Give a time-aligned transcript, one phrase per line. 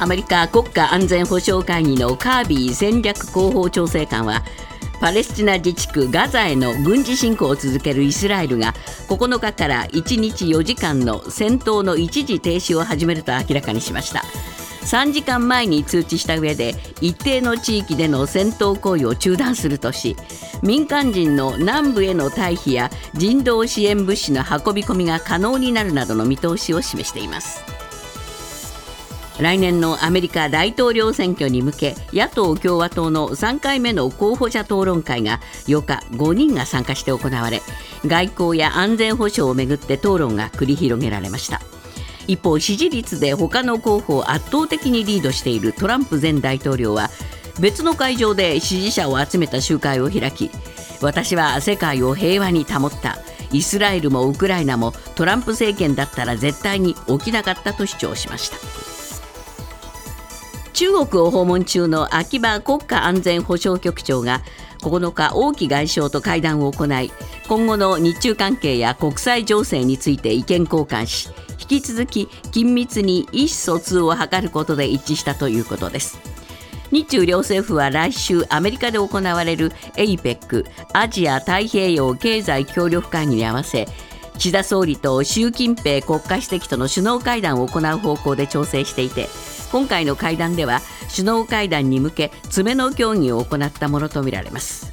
[0.00, 4.44] アメリカ国家安全保障会議のカービー戦略広報調整官は
[5.00, 8.74] パレスチナ自治区ガザへの軍事侵攻を続けるイスラエルが
[9.08, 14.22] 9日から1日4時間の戦闘の一時停止を始めると明らかにしました。
[14.88, 20.16] 3時間前に通知した上で一定の地域での戦闘行為を中断するとし
[20.62, 27.77] 民間人の南部への退避や人道支援物資の運び込みが可能になるなどの見通しを示しています。
[29.40, 37.62] 来年のアメリカ大統領選挙に向け野党・共和党の3回目の候補者討論会が8日5人が参加して行われ
[38.04, 41.60] 外交や安全保障をめぐって討論が繰り広げられました。
[42.26, 47.08] 一方支持率で他の候補を圧倒的にリードしているトランプ前大統領は
[47.58, 50.50] 別の会場で支持者を集めた集会を開き
[51.00, 53.18] 私は世界を平和に保った。
[53.50, 58.97] イスラエルもウクライナもトランプ政権だったら絶対に起きなかったと主張しました。
[60.78, 64.42] 中国を訪問中の秋葉国家安全保障局長が
[64.80, 67.10] 9日王毅外相と会談を行い
[67.48, 76.16] 今後の日中関係や国際情勢について意見交換し引き続き緊密に意思疎通を図ることで一致したということです。
[76.92, 83.88] 日中両政府は来週アメリカで行われる APEC アジア太平洋経済協力会議に合わせ
[84.38, 89.28] 岸田総理と習近平国家主席との首脳会談を行う方向で調整していて
[89.70, 90.80] 今回の会談では
[91.10, 94.92] 首脳会談に向け詰めの協議を行ったものとみられます。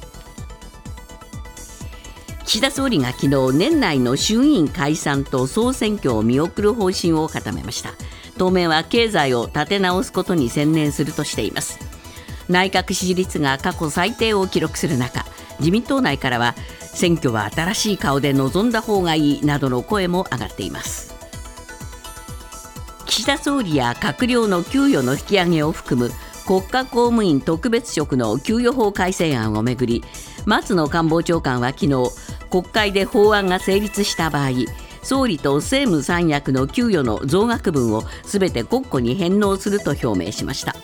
[2.44, 7.90] 岸田総理が昨日年内の衆議院解散と総選挙を見送る方針を固めました。
[8.38, 11.78] 当面は経済を立て直すことに専念するとしています。
[12.48, 15.26] 内閣支持率が過去最低を記録する中
[15.58, 21.15] 自民党内からは選挙は新しい顔で臨んだ方がいいなどの声も上がっています。
[23.16, 26.10] 岸田総理や閣僚の給与の引き上げを含む
[26.46, 30.04] 国家公務員特別職の給与法改正案をめぐり
[30.44, 32.10] 松野官房長官は昨日
[32.50, 34.50] 国会で法案が成立した場合
[35.02, 40.74] 総理と政務三役の給与の増額分をすべて国庫に返納すると表明しました。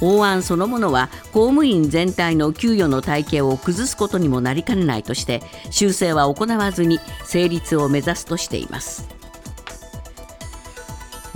[0.00, 9.15] 法案そのものは公務員全体の給与の体系を崩すことにもなりかねないとして修正は行わずに成立を目指すとしています。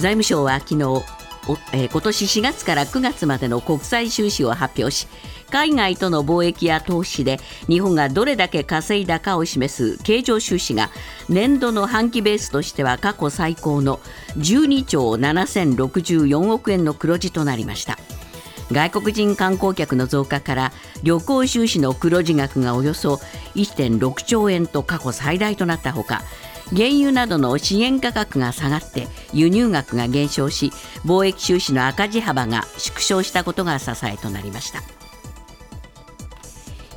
[0.00, 1.04] 財務省は昨日
[1.72, 5.08] え、今年4月から9月までの国際収支を発表し
[5.50, 10.90] 海外との貿易や投資で日本がどれだけ稼いだかを示す経常収支が
[11.28, 13.98] 年度の半期ベースとしては過去最高の
[14.36, 17.98] 12兆7064億円の黒字となりました。
[18.72, 20.72] 外国人観光客の増加から
[21.02, 23.14] 旅行収支の黒字額がおよそ
[23.56, 26.22] 1.6兆円と過去最大となったほか
[26.74, 30.72] 原油などの資源価格が下がって輸入額が減少し
[31.04, 34.82] 貿易収支の赤字幅が縮小したことが支えとなりました。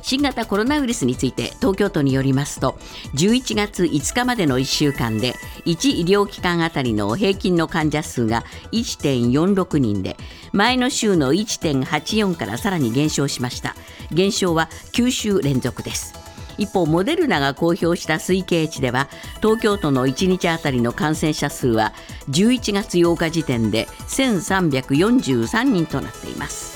[0.04, 2.78] 新型コロナウイルスについて東京都によりますと
[3.14, 5.32] 11月5日までの1週間で
[5.64, 10.18] 1医療機関あたりの平均の患者数が1.46人で
[10.52, 13.74] 前の週の1.84からさらに減少しました。
[14.12, 16.23] 減少は9週連続です。
[16.58, 19.08] 一方モデルナが公表した推計値では
[19.42, 21.92] 東京都の1日あたりの感染者数は
[22.30, 26.74] 11月8日時点で1343人となっています。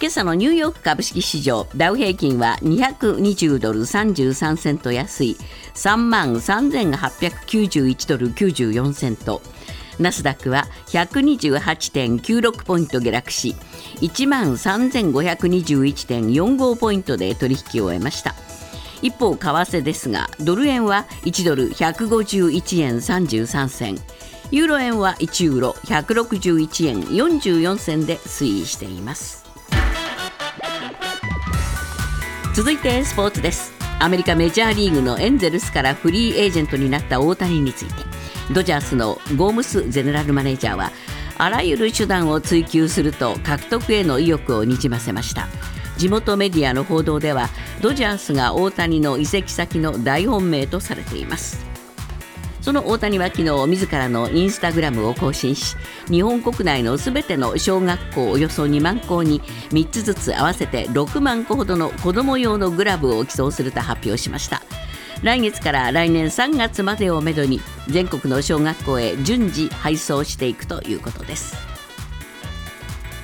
[0.00, 5.38] 今朝のニューヨーク株式市場ダウ平均は220ドル33セント安い
[5.74, 9.40] 3万3891ドル94セント。
[9.98, 13.56] ナスダックは128.96ポイント下落し
[14.00, 18.34] 1万3521.45ポイントで取引を終えました。
[19.02, 23.98] 一方為替ですがドル円は1ドル151円33銭。
[24.50, 29.44] ユーロ円は1ユーロ161円44銭で推移しています。
[32.54, 33.72] 続いてスポーツです。
[33.98, 38.13] アメリカメジャーリーグのエンゼルスからフリーエージェントになった大谷について。
[38.52, 40.92] ドジャースのゴームスゼネラルマネージャーは
[41.38, 45.48] あらゆる手段を追求すると獲得への意欲をにじませました。
[45.96, 47.48] 地元メディアの報道では
[47.80, 51.64] ドジャースが大谷の移籍先の大本命とされています。
[52.60, 55.76] その大谷は昨日自らのインスタグラムを更新し
[56.10, 64.62] 日本国内のすべての小学校およそ2万校に3つずつ合わせて6万個ほどの子ども用のグラブを寄贈すると発表しました。
[65.24, 71.56] 来月から来年3月までをめどに全国の小学校へ順次配送していくということです。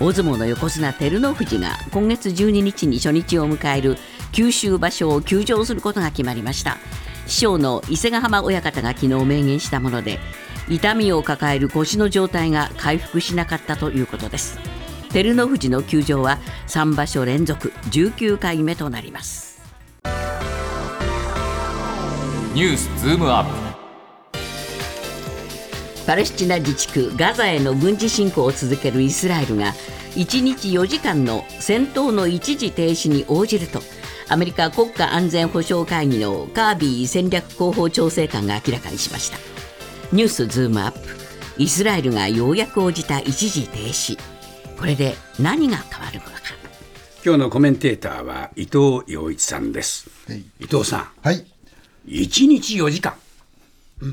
[0.01, 3.99] 大相撲の横綱照ノ富士が今月12日に初日を迎える
[4.33, 6.79] 九州場所を休場することが決まりました。
[7.27, 10.21] 師匠の伊勢ヶ浜親方が昨日明言したもので
[10.71, 14.59] 痛みを抱える腰の状態が回復しなかったということです。
[15.11, 19.50] 照ノ富士の休場は3場所連続19回目となります。
[22.53, 23.51] ニュースズームアップ。
[26.05, 29.73] パレスチナ自治区ガザへの軍事侵攻を続けるイスラエルが
[30.17, 33.81] 1日4時間の戦闘の一時停止に応じると
[34.29, 39.39] アメリカ国家安全保障会議のカービー戦略広報調整官が明らかにしました。
[40.11, 40.99] ニュースズームアップ。
[41.57, 44.19] イスラエルがようやく応じた一時停止。
[44.77, 46.31] これで何が変わるのか。
[47.25, 50.43] 今日のコメンテーターは伊藤洋一さんです、はい。
[50.59, 51.09] 伊藤さん。
[51.23, 51.47] はい。
[52.07, 53.15] 1日4時間。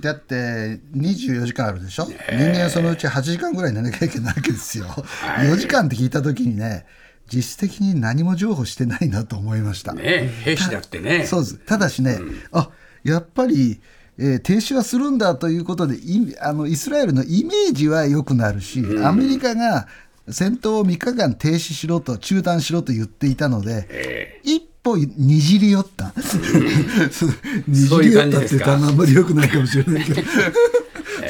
[0.01, 6.85] だって24時間あるでしょ、人間そのうち8時間ぐらい寝なきゃいけないわけですよ、4時間って聞いた時にね
[7.33, 11.25] 実質的に何も譲歩してないなと思いました、ね兵士だってね。
[11.25, 11.57] そうです。
[11.59, 12.19] ただしね、
[12.51, 12.69] あ
[13.05, 13.79] やっぱり、
[14.17, 19.87] えー停止はするんだということでいあのイスラエルのイメージは良くなるし、アメリカが
[20.29, 26.13] 戦闘を3日間停止しろと中断しろと言っていたので、一歩にじり寄った。
[27.67, 30.21] にじり寄ったっていう単語あんまり良くないかもしれないけど。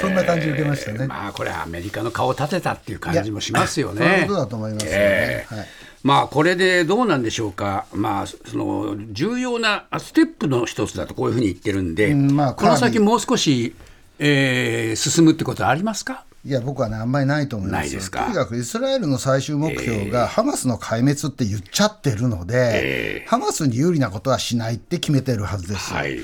[0.01, 1.07] そ んな感じ受けましたね。
[1.07, 4.97] まあこれはアメリカの顔を立てたっていう感じもしますよいやそういねうことだと思いますよね。
[4.99, 5.55] ええ。
[5.55, 5.67] はい。
[6.03, 13.75] まあこれでどうなんでしょうか、まあ、その重要なステップの一つだとこういうふうに言ってるんで、うんまあこの先もう少し、
[14.19, 16.23] えー進むってことはありますか？
[16.47, 18.23] いや僕はねあんまりないと思いますないですか。
[18.23, 26.19] とにかくイスラエルの最終目標がハマスの壊滅って言っちゃってるので、ハマスに有利なことはしないって決めてるはずですよ、はい。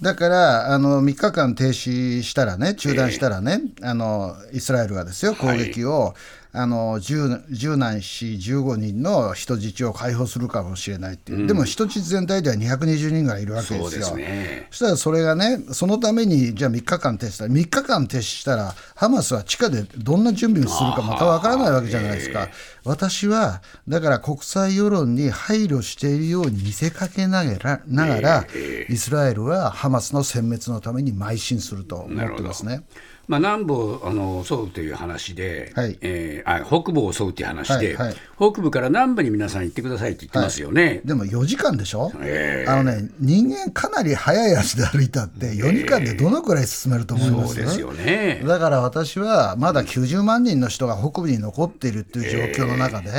[0.00, 6.14] だからあの3日間停止したらね中断したらね、あのイスラエルがですよ攻撃を、
[6.56, 13.90] あの十十何死15人の人質を解放するかもしれないっていう、でも人質全体では220人ぐらいいるわけですよ。
[13.90, 22.48] そうですねそしたらそれがね、そのためにじゃあ3日間停止したら、3日間停止したら、ハマスは地下でどんな準備をするかまたわからないわけじゃないですか。
[22.84, 28.46] 私は、だから国際世論に配慮しているように見せかけながら、ながら
[28.88, 32.84] イスラエルはハマスの殲滅のために邁進すると思ってますね。
[33.26, 35.98] まあ、南部をあの襲うという話で、はい。
[36.00, 38.14] えーあ北部を襲うという話で、はいはい。
[38.36, 41.00] 北部から南部に皆さん行ってくださいって言ってますよね。
[41.04, 47.54] でも4時間でしょ、えあのね、人間かなり速い足で歩いたって、4時間でどのくらい進めると思います？
[47.54, 48.42] そうですよね。
[48.46, 53.10] だから私はまだ90万人の人が北部に残っているっていう状況の中で、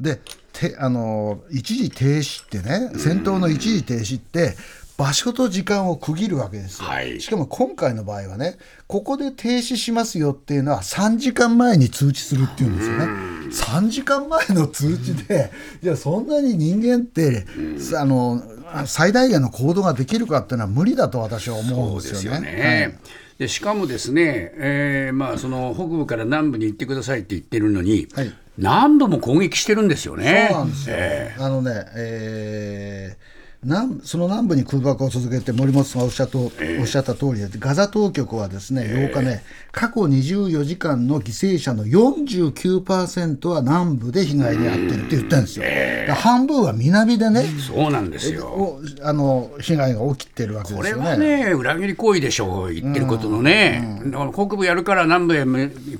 [0.00, 0.20] で
[0.52, 4.54] てあの一時停止ってね、戦闘の一時停止って、
[4.96, 13.04] 場所と時間を区切るわけですよ、はいしかも今回の場合はね、ここで停止しますよっていうのは、3時間前に通知するっていうんですよね、
[13.50, 15.50] 3時間前の通知で、
[15.82, 17.46] じゃあ、そんなに人間って、
[17.96, 18.42] あの
[18.86, 22.36] 最大限の行動ができるかっていうのは無理だと私は思うんですよね。
[22.36, 22.98] そうですよね。
[23.38, 30.48] でしかもですね、えーまあ、その北部から南部に行ってくださいって言ってるのに、はい南部も攻撃してるんですよね。
[30.50, 30.96] そうなんですよ。
[31.38, 33.31] あのね、えー
[33.64, 45.64] 南その南部に空爆を続けて森本さんがおっしゃった,、おっしゃった通りでガザ当局はですね、8日ね過去24時間の犠牲者の49%は南部で被害に遭ってるって言ってるんですよ。
[45.64, 45.76] だか
[46.08, 48.46] ら半分は南でね、そうなんですよ。
[48.48, 51.10] おあの被害が起きてるわけこれですよね。
[51.10, 55.46] はね、裏切り行為でしょう、言ってることのね、だから北部やるから南部へ一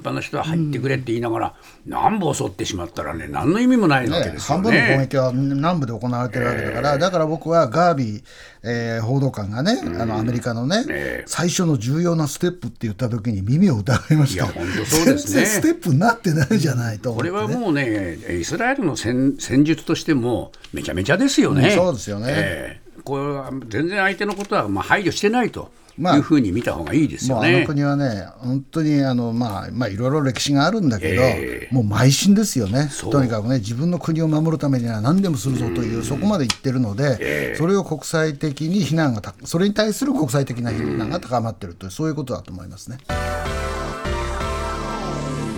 [0.02, 1.54] 般の人は入ってくれって言いながら、
[1.86, 4.98] 南部を襲ってしまったらね、何の意味もないわけねですよ半分の攻ね。
[5.08, 8.22] 撃は南部で行われてるわけだから、だから僕はガービー、
[8.62, 14.44] えー報道官がね、あのアメリカのね、え最初の重要なステップって言った時に耳を疑いました。
[14.44, 15.40] いや本当そうですね。
[15.40, 17.10] 全然ステップになってないじゃないと。
[17.10, 17.16] ね。
[17.16, 21.68] これはもうね、イスラエルの戦戦術としても、めちゃめちゃですよね。
[21.68, 22.26] うんそうですよね。
[22.28, 22.82] ええ。
[23.04, 27.50] これは全然相手のことはまあ配慮してないとまあいうふうに見た方がいいですよね。
[27.50, 31.74] もうあの国はね、本当にあの、まあ、まあ、いろいろ歴史があるんだけど、ええ。
[31.74, 42.98] もう邁進ですよね、とにかくね、自分の国を守るためには何でもするぞという、そこまで言ってるので、それを国際的に非難がた、それに対する国際的な非難が高まっているという、そういうことだと思いますね。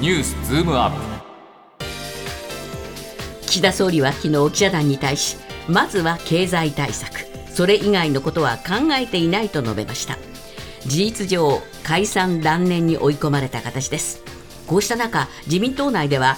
[0.01, 1.25] ニュースズームアップ。
[3.55, 5.37] 岸田総理は昨日記者団に対し
[5.69, 10.19] まずは経済対策それ以外のことは考えていないと述べました。
[10.87, 14.23] 事実上解散断念に追い込まれた形です。
[14.67, 16.37] こうした中自民党内では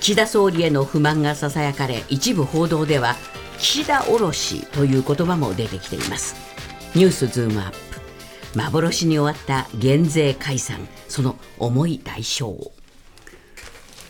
[0.00, 3.16] 岸田総理への不満がささやかれ一部報道では
[3.58, 6.36] 岸田おろしという言葉も出てきています。
[6.94, 7.76] ニュースズームアップ。
[8.54, 10.86] 幻に終わった減税解散。
[11.08, 12.70] その重い代償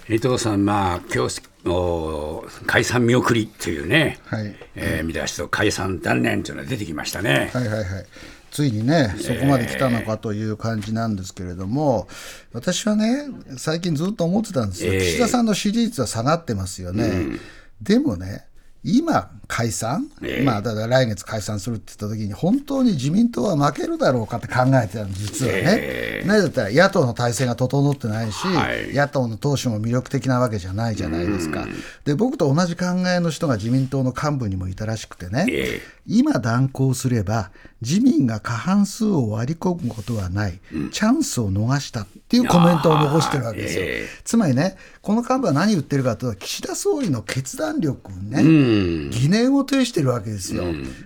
[0.09, 7.51] 伊藤さん、まあ、今日お解散見送りというね、はいえー見出しと解散断念というのが出てきましたね。
[7.53, 8.07] はいはいはい。
[8.51, 12.07] ついにね、そこまで来たのかという感じなんですけれども、
[12.53, 13.27] 私はね、
[13.57, 17.39] 最近ずっと思ってたんですよ、ええ岸田さんの支持率は下がってますよね。
[17.81, 18.45] でもね
[18.85, 20.45] 今、解散、ええ。
[20.45, 25.63] まあ、だから来月解散するって言った時に、本当に自民党は負けるだろうかって考えてたの、実はね。
[25.65, 28.95] えなぜだったら、野党の体制が整ってないし、はい。
[28.95, 31.67] 野党の党首も魅力的なわけじゃないじゃないですか。
[32.05, 43.85] で、僕と同じ考えの人が自民党の幹部にもいたらしくてね、え今断行すれば、自民が過半数を割り込むことはない、チャンスを逃したっていうコメントを残してるわけですよ。
[43.85, 48.47] えつまりね、この幹部は何言ってるかというと、岸田総理の決断力にね、う
[49.09, 49.11] ん。
[49.11, 50.65] 疑念を呈してるわけですよ。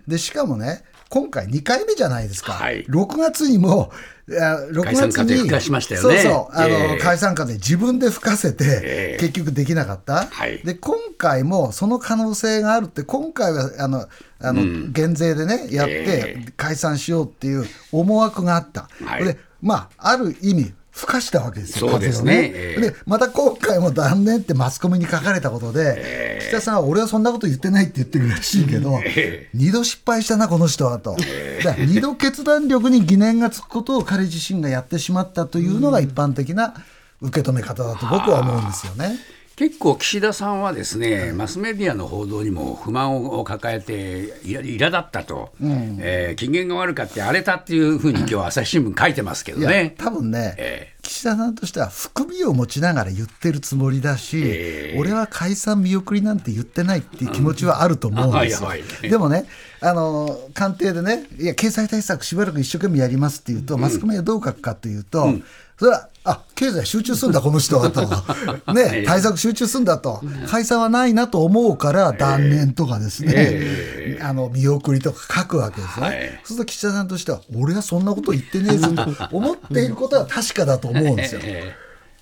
[0.09, 2.85] でしかもね、今回2回目じゃないですか、はい。
[2.87, 3.93] 6月にも、
[4.29, 6.19] いや6解散月に風吹かしましたよね。
[6.19, 6.99] そうそう、あのええ。
[6.99, 9.21] 解散風自分で吹かせて、ええ。
[9.21, 10.59] 結局できなかった、はい。
[10.65, 14.09] で今回もその可能性があるって、今回はあの
[14.41, 16.53] あの、減税でね、やってえ。
[16.57, 19.25] 解散しようっていう思惑があった、はい。
[19.25, 22.51] でまあ、ある意味、吹かしたわけですよ、そうでね。
[22.55, 22.81] ええ。
[22.81, 31.15] でまた今回も断念ってマスコミに書かれたことで、岸田さんは俺はそんなこと言ってないって言ってるらしいけど、え二度失敗したな、この人はと、
[31.63, 36.73] だから二度決断力に疑念がつくことを彼自身がやってしまったというのが一般的な
[37.21, 39.19] 受け止め方だと僕は思うんですよね。
[39.57, 49.95] 結構岸田さんはですね、マスメディアの報道にも不満を抱えていや苛立ったと、えー機嫌が悪かって荒れたっていうふうに今日朝日新聞書いてますけどね。
[49.97, 54.99] 多分ね、え岸田さんとしては含みを持ちながら言ってるつもりだし、ええ。
[54.99, 58.71] 俺は解散見送りなんて言ってないっていう気持ちはあると思うんですよ。
[59.03, 59.47] でもね、
[59.81, 65.35] あの官邸でね、いや、経済対策しばらく一生懸命やりますっていうと、マスコミはどう書くかというと、
[65.79, 68.01] それは、あ経済集中するんだ、この人はと、
[68.73, 76.07] ね、対策集中するんだと、解散はないなと思うから、断念とかですね、あの見送りとか書くわけですね。
[76.07, 76.41] はい。
[76.43, 81.41] そうすると岸田さんとしては、俺はそんなこと言ってねえぞと思っていることは確かだと思うんですよ。
[81.45, 81.75] え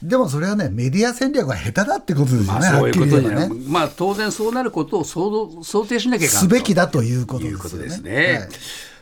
[0.03, 3.49] でもそれはね、メディア戦略が下手だってことですよね、まあ、そういうことにね。
[3.69, 7.45] まあ、当然そうなることを想想定しなきゃいけないすべきだということ
[7.79, 8.11] ですよね。
[8.11, 8.33] ね。
[8.41, 8.49] はい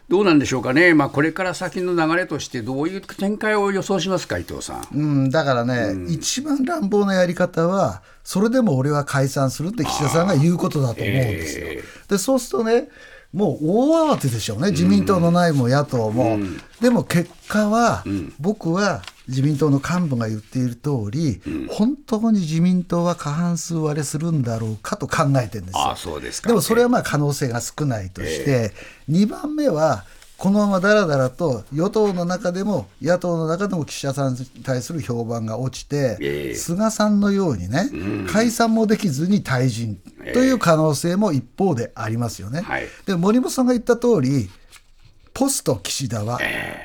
[0.08, 4.86] どうなんでしょうかね、まあ、これから先の流れとして、どういう展開を予想しますか、伊藤さん。
[4.94, 11.66] うん、だからね、一番乱暴なやり方は、それでも俺は解散するって岸田さんが言うことだと思うんですよ。
[12.08, 12.88] でそうするとね、
[13.32, 16.38] もう大慌てでしょうね、自民党の内部も野党も。
[16.80, 18.04] でも結果は、
[18.38, 25.90] 僕は自民党の幹部が言っている通り、本当に自民党は過半数割れするんだろうかと考えてるんですよ。
[25.90, 26.48] あそうですか。
[26.48, 28.72] でもそれはまあ可能性が少ないとして、
[29.08, 30.04] 2番目は、
[30.42, 36.54] このままだらだらと与党の中でも野党の中でも岸田さんに対する評判が落ちて、ええ。
[36.56, 37.88] 菅さんのようにね、
[38.26, 40.00] 解散もできずに退陣
[40.32, 42.62] という可能性も一方でありますよね。
[42.62, 42.88] はい。
[43.06, 44.50] で森本さんが言った通り
[45.34, 46.38] ポスト岸田は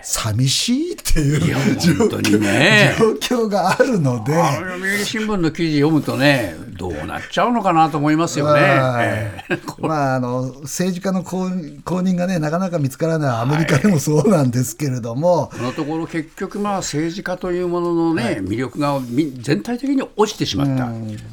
[0.04, 2.96] 寂しいっていう状本当にね。
[2.98, 3.12] 状
[3.44, 4.34] 況があるので。
[4.34, 8.62] 読売新聞の記事読むとね、どうなっちゃうのかなと思いますよね。
[8.62, 9.06] はい。
[9.06, 9.60] ええ。
[9.86, 20.90] まあ、あの政治家の公認公認がね、なかなか見つからないアメリカでもそうなんですけれども、このところ結局まあ政治家というもののね、魅力がみ全体的に落ちてしまった、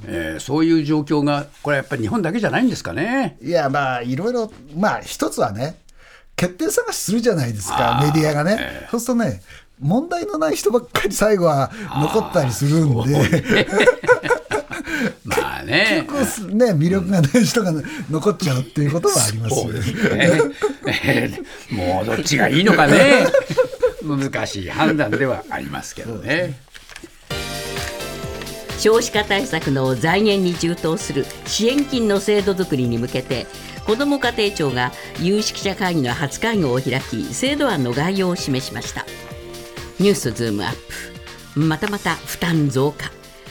[0.06, 3.36] えーそういう状況がこれやっぱり日本だけじゃないんですかね。
[3.40, 5.76] いや、まあ、いろいろ、まあ、一つはね、
[6.36, 8.88] 決定探しするじゃないですか、メディアがね。
[8.90, 9.42] そうするとね、
[9.80, 13.66] 問題のない人ばっかり最後は残ったりするんで、
[15.24, 16.06] まあね。
[16.08, 17.72] 結構ね、魅力がない人が
[18.10, 19.80] 残っちゃうっていうことはありますよね。
[19.80, 20.40] ね。
[21.04, 23.26] えーもうどっちがいいのかね。
[24.02, 26.58] 難しい判断ではありますけどね。
[28.78, 33.46] 少子化対策の財源に充当する支援金の制度づくりに向けて
[33.86, 39.04] 子ども家庭庁が有識者会議の初会合を開き制度案の概要を示しました。
[40.00, 40.72] ニュースズームアッ
[41.54, 41.60] プ。
[41.60, 43.10] またまた負担増加。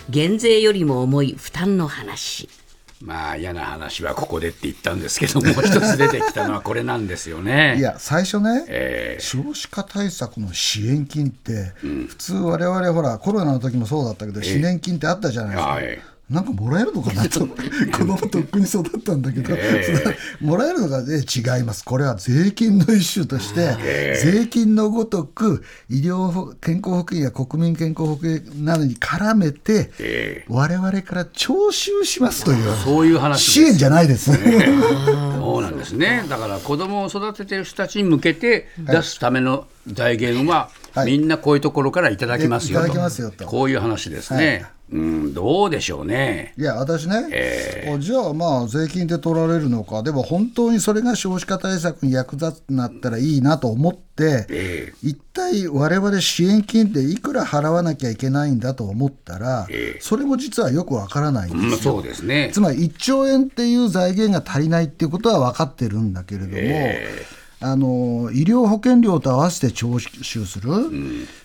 [0.09, 2.49] 減税よりも重い負担の話。
[2.99, 7.75] まあ嫌な話はここでって言ったんですけども、 一つ出てきたのはこれなんですよね。
[7.77, 15.71] いや、最初ね、え少子化対策の支援金って、普通、我々ほら、コロナの時もそうだったけど、支援金ってあったじゃないですか。
[15.71, 17.46] はいなんかもらえるのかなと。
[17.92, 19.98] 子供とっくに育ったんだけど、ええ。
[19.98, 34.32] それもらえるのか、ね、違います、これは税金の一種として、税金のごとく医療保健康保険や国民健康保険などに絡めて、え我々から徴収しますという、そういう話支援じゃないです。
[34.34, 36.25] そうなんですね。
[36.30, 42.81] だから子供を育ててる人たちに向けて出すための財源ははいみんなこういうところからいただきますよ
[43.31, 43.45] と。
[43.45, 46.53] こういう話ですね、うんどうでしょうね。
[46.55, 60.00] いや私ね、えおじゃあまあ税金で取られるのかでも本当にそれが少子化対策に役立つなったらいいなと思って、え一体我々支援金っていくら払わなきゃいけないんだと思ったら、ええ。
[60.00, 61.93] それも実はよくわからないんうんですよ。
[61.95, 62.51] そうですね。
[62.53, 67.25] つまり1兆円っていう財源が足りないっていうことは分かってるんだけれども、え
[67.63, 70.70] あの医療保険料と合わせて徴収する、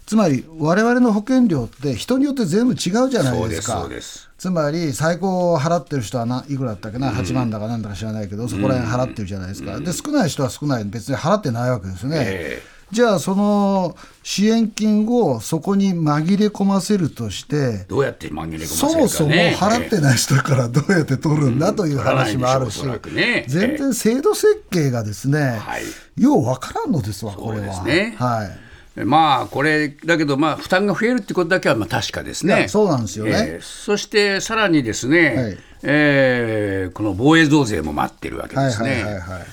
[0.05, 3.89] つまり我々の保険料って人によって全部違うじゃないですか。
[4.37, 12.17] つまり最高払ってる人はないくらだったっけな、8万だかなんだか知らないけど、そこら辺払ってるじゃないですか、で少ない人は少ない、別に払ってないわけですよね。
[12.21, 18.69] えじゃあ、その支援金をそこに紛れ込ませるとして、どうやって紛れ込ませるかね。
[18.69, 25.83] そもそも払ってない人からどうやって取るんだという話もあるしうおそらくね、全然制度設計がですね、はい。
[26.23, 27.75] ようわからんのですわ、これは。
[27.75, 28.17] すね。
[28.19, 29.05] はい。
[29.05, 32.67] まあこれだけどまあ負担が増えるってことだけはまあ確かですね。
[32.69, 33.33] そうなんですよね。
[33.35, 35.59] えーそしてさらにですね、はい。
[35.83, 38.91] えーこの防衛増税も待ってるわけですね。
[38.91, 39.47] はいはいはいはい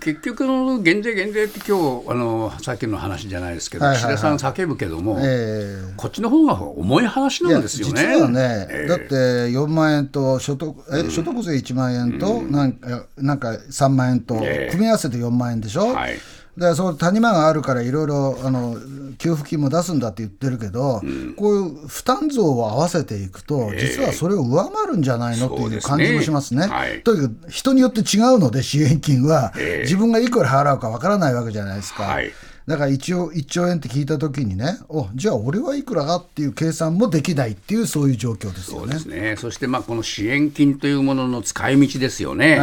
[0.00, 4.14] 結局の減税減税って今日あのさっきの話じゃないですけど、はいはいはい。
[4.16, 7.94] 岸田さん叫ぶけども、えーこっちの方が重い話なんですよね。
[8.02, 14.70] 実はね、えーだって4万円と所得え、所得税1万円と、なんかなんか3万円と、ええ。
[14.70, 16.18] 組み合わせて4万円でしょ、はい
[16.58, 18.76] だからそう谷間があるからいろいろあの
[19.16, 21.00] 給付金も出すんだって言ってるけど、
[21.36, 26.66] こういう負担増を合わせていくと、実はそれを上回るんじゃないのっていう感じもしますね。
[26.66, 27.02] はい。
[27.02, 29.82] とにかく人によって違うので、支援金は、ええ。
[29.82, 32.04] 自分がいくら払うかわからないわけじゃないですか。
[32.04, 32.32] はい
[32.66, 38.86] だから一応1兆円って聞いたときにね、おじゃあ俺はいくらかっていう計算もできないっていう、そういう状況ですよね。
[38.86, 38.98] そうで。
[38.98, 42.60] すね、そしてまあこの支援金というものの使い道ですよね、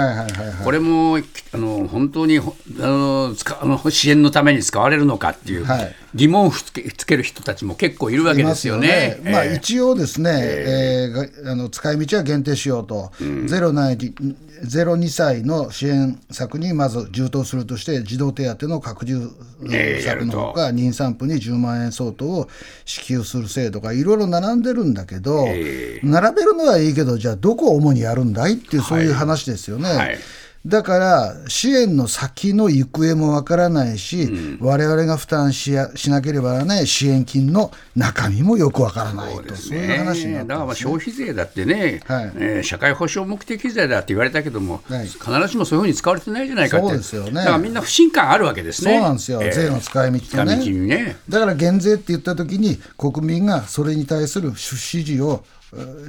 [0.63, 9.19] これもあの本当にほあの使あの支援のために使われるのかっていう、はい疑問をつけつける人たちも結構いるわけですよね。
[9.23, 9.55] まあ、ええ。
[9.55, 13.11] 一応ですね、えーがあの使い道は限定しようと、
[13.45, 14.13] ゼロない0
[14.95, 19.29] 2歳の支援策にまず充当するとして、児童手当の拡充
[20.01, 22.49] 策のほか、妊産婦に10万円相当を
[22.85, 29.89] 支給する制度がいろいろ並んでるんだけど、え並べるのはいいけど、じゃあ、どこを主にやるんだいっていう、そういう話ですよね。
[29.89, 30.17] はい
[30.65, 42.31] だから支援の先の行方もわからないし、我々が負担しやしなければならない支援金の中身もよくわからないと、そういう話になってだからまあ消費税だってね、はい。
[42.35, 45.07] えー社会保障目的税だって言われたけども、はい。
[45.07, 47.31] 必ずしもそういうふうに使われてないじゃないかって、そうですよね。
[47.31, 48.93] だからみんな不信感あるわけですね。
[48.93, 51.17] そうなんですよ、えー税の使い道と使い道ね。
[51.29, 55.58] だから減税って言ったときに、国民がそれに対する支持を、えー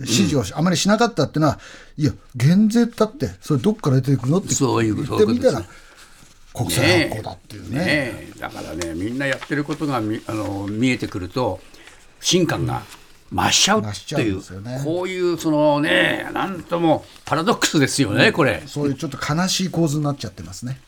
[0.05, 1.59] 支持をあまりしなかったっていうのは、
[1.96, 5.64] いや、減税だって、それどっから出てくるのって言ってみたら
[6.53, 7.79] 国債発行だっていうね。
[7.79, 11.61] ねえだからねみんなやってることがみあの見えてくると
[12.18, 12.83] 不信感が
[13.33, 18.62] 増しちゃう増しちゃというねこういうそのねなんともパラドックスですよねこれ。
[18.66, 20.81] そういうちょっと悲しい構図になっちゃってますね。